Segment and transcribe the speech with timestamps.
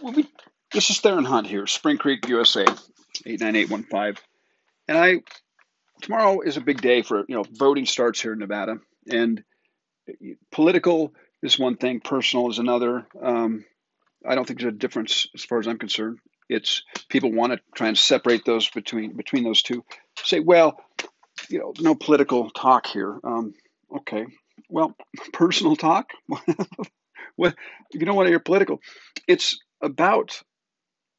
[0.00, 0.14] Well,
[0.72, 4.22] this is Theron Hunt here, Spring Creek, USA, 89815.
[4.88, 5.20] And I,
[6.02, 8.78] tomorrow is a big day for, you know, voting starts here in Nevada.
[9.10, 9.44] And
[10.50, 13.06] political is one thing, personal is another.
[13.22, 13.64] Um,
[14.26, 16.18] I don't think there's a difference as far as I'm concerned.
[16.48, 19.84] It's people want to try and separate those between between those two.
[20.22, 20.78] Say, well,
[21.48, 23.18] you know, no political talk here.
[23.24, 23.54] Um,
[23.98, 24.26] okay,
[24.68, 24.94] well,
[25.32, 26.10] personal talk.
[27.38, 27.54] if
[27.92, 28.80] you don't want to hear political?
[29.26, 30.42] It's about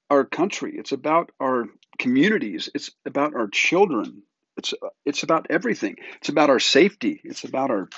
[0.09, 0.75] our country.
[0.77, 1.65] It's about our
[1.97, 2.69] communities.
[2.73, 4.23] It's about our children.
[4.57, 4.73] It's
[5.05, 5.97] it's about everything.
[6.17, 7.21] It's about our safety.
[7.23, 7.89] It's about our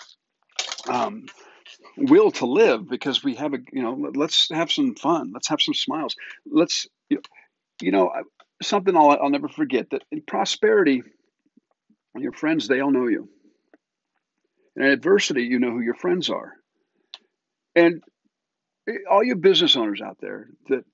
[0.89, 1.25] um,
[1.97, 5.31] will to live because we have a you know let's have some fun.
[5.33, 6.15] Let's have some smiles.
[6.45, 6.87] Let's
[7.81, 8.11] you know,
[8.61, 11.03] something I'll, I'll never forget that in prosperity,
[12.15, 13.29] your friends they all know you.
[14.75, 16.53] In adversity, you know who your friends are.
[17.75, 18.03] And
[19.09, 20.85] all you business owners out there that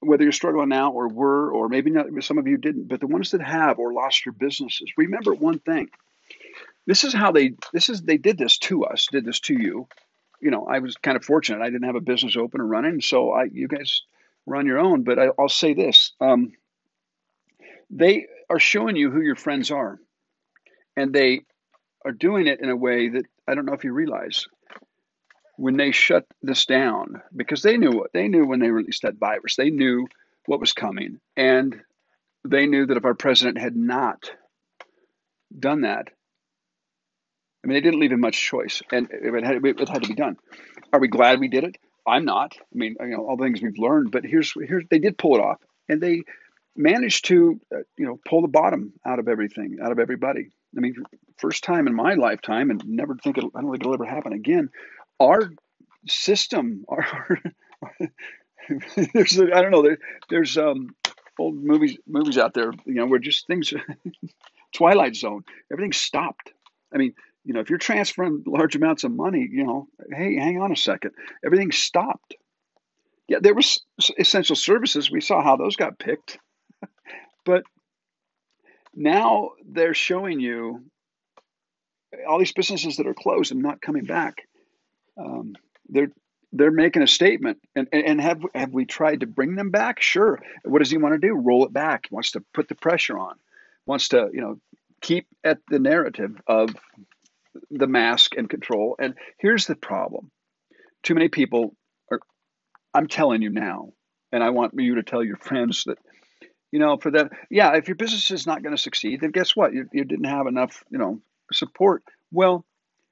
[0.00, 3.06] whether you're struggling now or were or maybe not some of you didn't but the
[3.06, 5.88] ones that have or lost your businesses remember one thing.
[6.86, 9.88] This is how they this is they did this to us did this to you.
[10.40, 11.62] You know i was kind of fortunate.
[11.62, 14.02] I didn't have a business open and running so i you guys
[14.46, 16.52] on your own but I, will say this um,
[17.90, 19.98] they are showing you who your friends are
[20.96, 21.42] and they
[22.04, 24.46] are doing it in a way that i don't know if you realize
[25.58, 29.18] when they shut this down because they knew what they knew when they released that
[29.18, 29.56] virus.
[29.56, 30.06] They knew
[30.46, 31.74] what was coming, and
[32.46, 34.30] they knew that if our president had not
[35.58, 36.10] done that,
[37.62, 40.14] I mean, they didn't leave him much choice, and it had, it had to be
[40.14, 40.36] done.
[40.92, 41.76] Are we glad we did it?
[42.06, 42.54] I'm not.
[42.56, 45.34] I mean, you know, all the things we've learned, but here's here's they did pull
[45.34, 46.22] it off, and they
[46.76, 50.50] managed to, uh, you know, pull the bottom out of everything, out of everybody.
[50.76, 50.94] I mean,
[51.38, 54.32] first time in my lifetime, and never think it'll, I don't think it'll ever happen
[54.32, 54.70] again
[55.20, 55.50] our
[56.06, 57.40] system, our,
[59.14, 60.94] there's I don't know there, there's um,
[61.38, 63.72] old movies movies out there you know where just things
[64.74, 66.52] Twilight Zone everything stopped.
[66.92, 67.14] I mean
[67.44, 70.76] you know if you're transferring large amounts of money you know hey hang on a
[70.76, 71.12] second
[71.44, 72.34] everything stopped.
[73.28, 73.82] Yeah, there was
[74.18, 75.10] essential services.
[75.10, 76.38] We saw how those got picked,
[77.44, 77.62] but
[78.94, 80.84] now they're showing you
[82.26, 84.48] all these businesses that are closed and not coming back
[85.18, 85.54] um,
[85.88, 86.10] they're
[86.52, 87.58] they're making a statement.
[87.74, 90.00] And, and have have we tried to bring them back?
[90.00, 90.40] Sure.
[90.64, 91.34] What does he want to do?
[91.34, 92.06] Roll it back.
[92.08, 93.34] He wants to put the pressure on.
[93.86, 94.60] Wants to you know
[95.00, 96.70] keep at the narrative of
[97.70, 98.96] the mask and control.
[98.98, 100.30] And here's the problem.
[101.02, 101.74] Too many people
[102.10, 102.20] are
[102.94, 103.90] i'm telling you now
[104.32, 105.98] and i want you to tell your friends that
[106.72, 109.54] you know for that yeah if your business is not going to succeed then guess
[109.54, 109.72] what?
[109.72, 111.20] You, you didn't have enough you know
[111.52, 112.02] support.
[112.32, 112.64] Well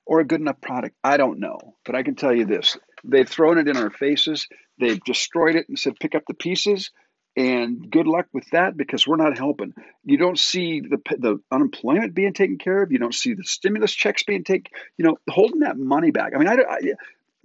[0.06, 0.96] or a good enough product.
[1.02, 1.58] I don't know.
[1.84, 5.68] But I can tell you this they've thrown it in our faces, they've destroyed it
[5.68, 6.90] and said, pick up the pieces.
[7.38, 9.74] And good luck with that because we're not helping.
[10.04, 12.90] You don't see the the unemployment being taken care of.
[12.90, 14.72] You don't see the stimulus checks being taken.
[14.96, 16.32] You know, holding that money back.
[16.34, 16.80] I mean, I, I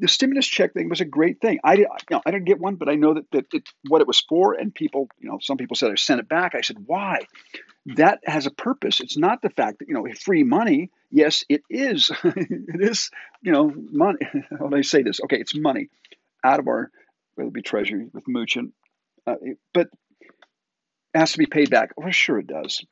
[0.02, 1.60] the stimulus check thing was a great thing.
[1.64, 4.08] I, you know, I didn't get one, but I know that, that it, what it
[4.08, 4.54] was for.
[4.54, 6.56] And people, you know, some people said I sent it back.
[6.56, 7.20] I said, why?
[7.96, 9.00] That has a purpose.
[9.00, 12.12] It's not the fact that you know free money yes, it is.
[12.24, 14.20] it is, you know, money.
[14.60, 15.20] How do I say this?
[15.26, 15.90] Okay, it's money
[16.44, 16.90] out of our,
[17.36, 18.72] whether it be treasury with Mnuchin,
[19.28, 19.36] uh,
[19.74, 19.90] but
[21.14, 21.92] has to be paid back.
[21.98, 22.84] Well, sure it does.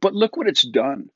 [0.00, 1.10] But look what it's done.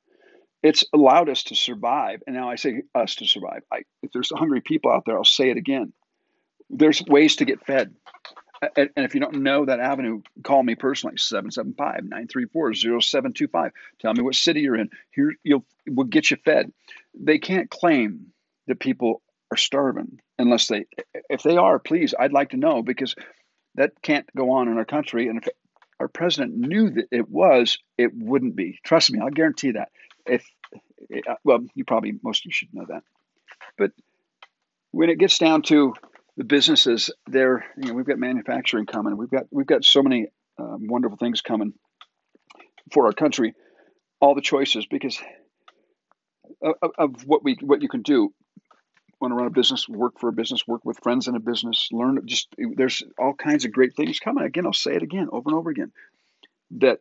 [0.61, 2.21] It's allowed us to survive.
[2.27, 3.63] And now I say us to survive.
[3.71, 5.93] I, if there's hungry people out there, I'll say it again.
[6.69, 7.95] There's ways to get fed.
[8.75, 13.71] And if you don't know that avenue, call me personally, 775-934-0725.
[13.99, 14.89] Tell me what city you're in.
[15.11, 16.73] Here, you'll we'll get you fed.
[17.13, 18.33] They can't claim
[18.67, 19.21] that people
[19.51, 20.87] are starving unless they,
[21.29, 23.15] if they are, please, I'd like to know because
[23.75, 25.29] that can't go on in our country.
[25.29, 25.47] And if
[25.99, 28.79] our president knew that it was, it wouldn't be.
[28.83, 29.89] Trust me, I'll guarantee that.
[30.29, 30.45] If,
[31.43, 33.03] well, you probably, most of you should know that.
[33.77, 33.91] But
[34.91, 35.93] when it gets down to
[36.39, 39.17] the businesses there you know we've got manufacturing coming.
[39.17, 40.27] We've got we've got so many
[40.57, 41.73] uh, wonderful things coming
[42.93, 43.53] for our country.
[44.21, 45.19] All the choices because
[46.61, 48.33] of, of, what we what you can do.
[49.19, 51.89] Want to run a business work for a business work with friends in a business
[51.91, 54.45] learn just there's all kinds of great things coming.
[54.45, 55.91] Again i'll say it again over and over again
[56.77, 56.99] that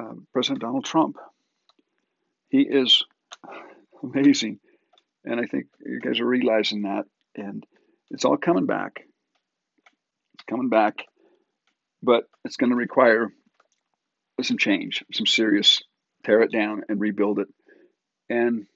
[0.00, 1.18] uh, president donald trump
[2.48, 3.04] he is
[4.02, 4.58] amazing
[5.24, 7.04] and i think you guys are realizing that
[7.36, 7.64] and
[8.10, 9.04] it's all coming back.
[10.34, 11.04] It's coming back,
[12.02, 13.32] but it's going to require
[14.42, 15.82] some change, some serious
[16.24, 17.48] tear it down and rebuild it.
[18.28, 18.66] And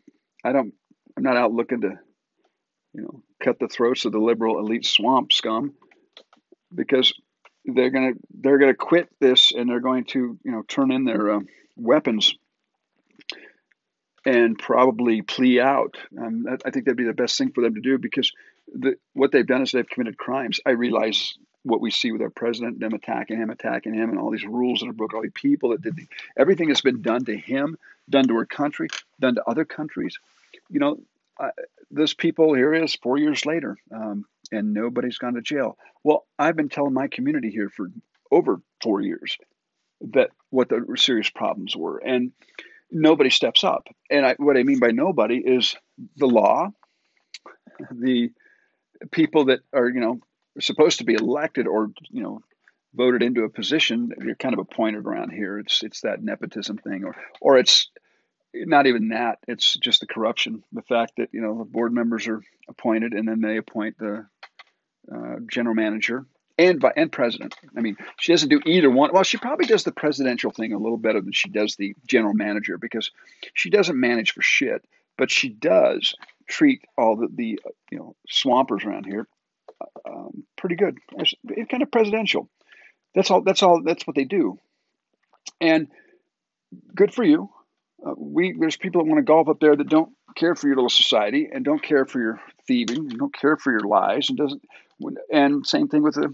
[0.44, 0.74] I don't,
[1.16, 1.98] I'm not out looking to,
[2.94, 5.74] you know, cut the throats of the liberal elite swamp scum
[6.74, 7.12] because
[7.64, 11.30] they're gonna they're gonna quit this and they're going to you know turn in their
[11.30, 11.40] uh,
[11.76, 12.34] weapons
[14.24, 15.96] and probably plea out.
[16.18, 18.32] Um, I think that'd be the best thing for them to do because
[18.72, 20.60] the, what they've done is they've committed crimes.
[20.64, 24.30] I realize what we see with our president, them attacking him, attacking him, and all
[24.30, 27.24] these rules that are broken, all these people that did the, everything that's been done
[27.24, 27.76] to him,
[28.10, 28.88] done to our country,
[29.20, 30.18] done to other countries.
[30.70, 31.00] You know,
[31.38, 31.50] uh,
[31.90, 35.78] those people here is four years later, um, and nobody's gone to jail.
[36.02, 37.90] Well, I've been telling my community here for
[38.30, 39.38] over four years
[40.12, 42.32] that what the serious problems were, and
[42.92, 43.88] nobody steps up.
[44.10, 45.74] And I, what I mean by nobody is
[46.16, 46.70] the law,
[47.90, 48.30] the
[49.10, 50.20] people that are you know
[50.60, 52.42] supposed to be elected or you know
[52.94, 54.12] voted into a position.
[54.22, 55.58] You're kind of appointed around here.
[55.58, 57.90] It's it's that nepotism thing, or or it's
[58.54, 59.38] not even that.
[59.48, 60.62] It's just the corruption.
[60.72, 64.26] The fact that you know the board members are appointed and then they appoint the
[65.12, 66.26] uh, general manager
[66.68, 67.54] and and president.
[67.76, 69.10] I mean, she doesn't do either one.
[69.12, 72.34] Well, she probably does the presidential thing a little better than she does the general
[72.34, 73.10] manager because
[73.54, 74.84] she doesn't manage for shit,
[75.16, 76.14] but she does
[76.48, 77.60] treat all the, the
[77.90, 79.26] you know swampers around here
[80.08, 80.98] um, pretty good.
[81.18, 82.48] It's, it's kind of presidential.
[83.14, 83.42] That's all.
[83.42, 83.82] That's all.
[83.82, 84.58] That's what they do,
[85.60, 85.88] and
[86.94, 87.50] good for you.
[88.04, 90.76] Uh, we there's people that want to golf up there that don't care for your
[90.76, 94.38] little society and don't care for your thieving and don't care for your lies and
[94.38, 94.62] doesn't.
[95.30, 96.32] And same thing with the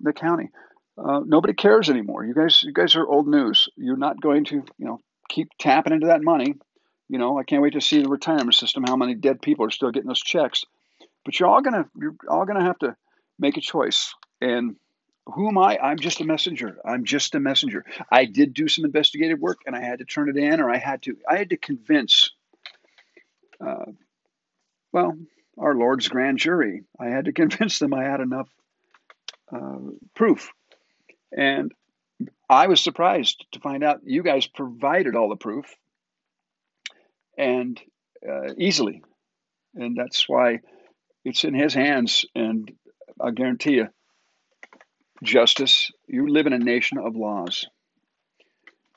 [0.00, 0.50] the county.
[0.98, 2.24] Uh, nobody cares anymore.
[2.24, 3.68] You guys, you guys are old news.
[3.76, 4.98] You're not going to, you know,
[5.28, 6.54] keep tapping into that money.
[7.08, 8.84] You know, I can't wait to see the retirement system.
[8.84, 10.64] How many dead people are still getting those checks?
[11.24, 12.96] But you're all gonna, you're all gonna have to
[13.38, 14.14] make a choice.
[14.40, 14.76] And
[15.26, 15.78] who am I?
[15.78, 16.78] I'm just a messenger.
[16.84, 17.84] I'm just a messenger.
[18.10, 20.78] I did do some investigative work, and I had to turn it in, or I
[20.78, 22.30] had to, I had to convince.
[23.60, 23.92] Uh,
[24.92, 25.16] well,
[25.58, 26.84] our Lord's grand jury.
[26.98, 28.48] I had to convince them I had enough
[29.54, 29.78] uh,
[30.14, 30.50] proof.
[31.36, 31.72] And
[32.48, 35.66] I was surprised to find out you guys provided all the proof
[37.36, 37.80] and
[38.26, 39.02] uh, easily.
[39.74, 40.60] And that's why
[41.24, 42.24] it's in his hands.
[42.34, 42.72] And
[43.20, 43.88] I guarantee you,
[45.22, 47.66] justice, you live in a nation of laws.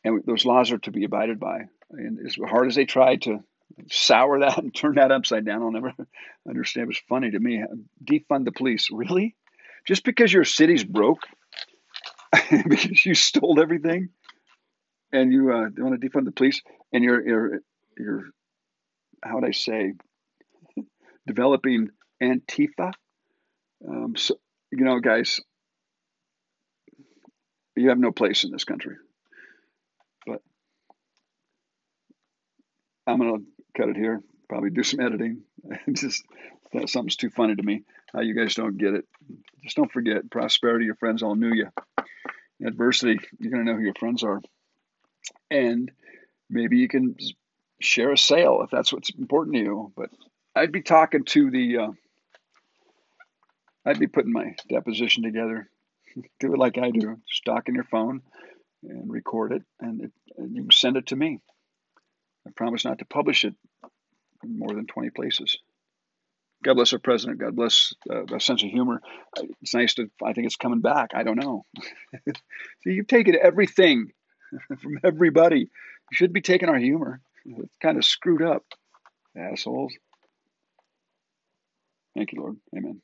[0.04, 1.64] And those laws are to be abided by.
[1.92, 3.40] And as hard as they tried to
[3.90, 5.94] sour that and turn that upside down, I'll never
[6.48, 6.86] understand.
[6.86, 7.64] It was funny to me.
[8.04, 8.90] Defund the police.
[8.92, 9.36] Really?
[9.88, 11.22] Just because your city's broke,
[12.52, 14.10] because you stole everything,
[15.12, 16.62] and you uh, want to defund the police,
[16.94, 17.60] and you're you're
[17.98, 18.24] you're
[19.24, 19.94] how would I say
[21.28, 21.90] developing
[22.22, 22.92] Antifa.
[23.88, 24.36] Um, so
[24.72, 25.40] you know, guys,
[27.76, 28.96] you have no place in this country.
[30.26, 30.42] But
[33.08, 33.44] I'm gonna
[33.76, 34.22] cut it here.
[34.48, 35.44] Probably do some editing.
[35.94, 36.24] Just
[36.74, 37.84] that something's too funny to me.
[38.14, 39.06] How you guys don't get it.
[39.64, 40.86] Just don't forget prosperity.
[40.86, 41.70] Your friends all knew you.
[42.66, 44.42] Adversity, you're going to know who your friends are.
[45.50, 45.92] And
[46.50, 47.16] maybe you can
[47.82, 49.94] share a sale if that's what's important to you.
[49.96, 50.10] But
[50.56, 51.92] I'd be talking to the, uh,
[53.86, 55.70] I'd be putting my deposition together.
[56.40, 57.18] do it like I do.
[57.28, 58.22] Stock in your phone
[58.84, 61.40] and record it, and, it, and you send it to me.
[62.48, 63.54] I promise not to publish it
[64.44, 65.58] in more than 20 places.
[66.64, 67.40] God bless our president.
[67.40, 69.02] God bless uh, a sense of humor.
[69.62, 70.10] It's nice to.
[70.24, 71.12] I think it's coming back.
[71.14, 71.66] I don't know.
[72.28, 72.34] so
[72.86, 74.12] you've taken everything
[74.82, 75.60] from everybody.
[75.60, 77.22] You should be taking our humor.
[77.46, 78.64] It's kind of screwed up,
[79.38, 79.94] assholes.
[82.16, 82.58] Thank you, Lord.
[82.76, 83.02] Amen.